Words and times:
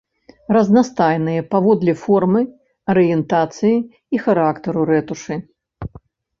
Разнастайныя 0.55 1.41
паводле 1.51 1.93
формы, 2.05 2.41
арыентацыі 2.95 3.75
і 4.17 4.25
характару 4.27 4.81
рэтушы. 4.95 5.35